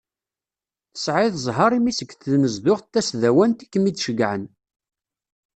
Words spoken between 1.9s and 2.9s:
seg tnezduɣt